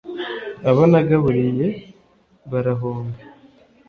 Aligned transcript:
abo 0.69 0.81
nagaburiye 0.91 1.67
barahunga, 2.51 3.21